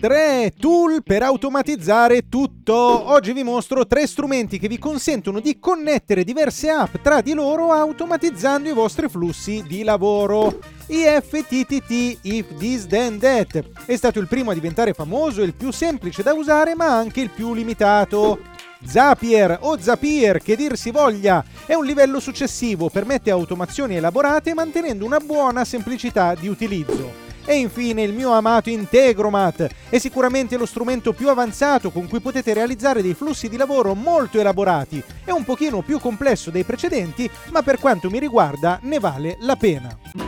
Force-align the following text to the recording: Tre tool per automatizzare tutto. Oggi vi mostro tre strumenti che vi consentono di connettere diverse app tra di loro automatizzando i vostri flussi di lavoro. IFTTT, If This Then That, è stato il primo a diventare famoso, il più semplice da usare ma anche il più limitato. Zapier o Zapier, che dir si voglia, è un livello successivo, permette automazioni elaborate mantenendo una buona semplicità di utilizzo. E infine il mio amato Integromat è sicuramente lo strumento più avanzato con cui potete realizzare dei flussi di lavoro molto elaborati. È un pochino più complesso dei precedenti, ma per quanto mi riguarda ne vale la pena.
Tre 0.00 0.52
tool 0.56 1.02
per 1.02 1.24
automatizzare 1.24 2.28
tutto. 2.28 2.72
Oggi 2.72 3.32
vi 3.32 3.42
mostro 3.42 3.84
tre 3.84 4.06
strumenti 4.06 4.60
che 4.60 4.68
vi 4.68 4.78
consentono 4.78 5.40
di 5.40 5.58
connettere 5.58 6.22
diverse 6.22 6.70
app 6.70 6.98
tra 7.02 7.20
di 7.20 7.32
loro 7.32 7.72
automatizzando 7.72 8.68
i 8.68 8.74
vostri 8.74 9.08
flussi 9.08 9.64
di 9.66 9.82
lavoro. 9.82 10.60
IFTTT, 10.86 12.18
If 12.22 12.54
This 12.56 12.86
Then 12.86 13.18
That, 13.18 13.86
è 13.86 13.96
stato 13.96 14.20
il 14.20 14.28
primo 14.28 14.52
a 14.52 14.54
diventare 14.54 14.92
famoso, 14.92 15.42
il 15.42 15.54
più 15.54 15.72
semplice 15.72 16.22
da 16.22 16.32
usare 16.32 16.76
ma 16.76 16.96
anche 16.96 17.20
il 17.20 17.30
più 17.30 17.52
limitato. 17.52 18.38
Zapier 18.84 19.58
o 19.62 19.80
Zapier, 19.80 20.40
che 20.40 20.54
dir 20.54 20.76
si 20.76 20.92
voglia, 20.92 21.44
è 21.66 21.74
un 21.74 21.84
livello 21.84 22.20
successivo, 22.20 22.88
permette 22.88 23.32
automazioni 23.32 23.96
elaborate 23.96 24.54
mantenendo 24.54 25.04
una 25.04 25.18
buona 25.18 25.64
semplicità 25.64 26.36
di 26.36 26.46
utilizzo. 26.46 27.27
E 27.44 27.54
infine 27.54 28.02
il 28.02 28.12
mio 28.12 28.32
amato 28.32 28.68
Integromat 28.68 29.66
è 29.88 29.98
sicuramente 29.98 30.56
lo 30.56 30.66
strumento 30.66 31.12
più 31.12 31.28
avanzato 31.28 31.90
con 31.90 32.08
cui 32.08 32.20
potete 32.20 32.52
realizzare 32.52 33.02
dei 33.02 33.14
flussi 33.14 33.48
di 33.48 33.56
lavoro 33.56 33.94
molto 33.94 34.38
elaborati. 34.38 35.02
È 35.24 35.30
un 35.30 35.44
pochino 35.44 35.82
più 35.82 35.98
complesso 35.98 36.50
dei 36.50 36.64
precedenti, 36.64 37.28
ma 37.50 37.62
per 37.62 37.78
quanto 37.78 38.10
mi 38.10 38.18
riguarda 38.18 38.78
ne 38.82 38.98
vale 38.98 39.36
la 39.40 39.56
pena. 39.56 40.27